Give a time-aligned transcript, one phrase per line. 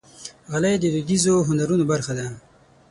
[0.51, 2.27] غالۍ د دودیزو هنرونو برخه ده.